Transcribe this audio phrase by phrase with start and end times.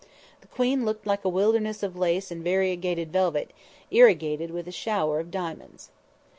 [0.41, 3.53] The Queen looked like a wilderness of lace and variegated velvet,
[3.91, 5.91] irrigated with a shower of diamonds.